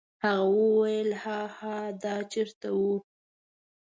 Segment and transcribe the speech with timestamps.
[0.23, 2.83] هغه وویل: هاها دا چیرته و؟